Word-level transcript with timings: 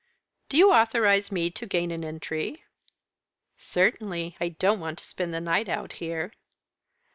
"Do 0.49 0.57
you 0.57 0.71
authorise 0.73 1.31
me 1.31 1.51
to 1.51 1.67
gain 1.67 1.91
an 1.91 2.03
entry?" 2.03 2.63
"Certainly. 3.59 4.35
I 4.39 4.49
don't 4.49 4.79
want 4.79 4.97
to 4.97 5.05
spend 5.05 5.31
the 5.31 5.39
night 5.39 5.69
out 5.69 5.93
here." 6.01 6.31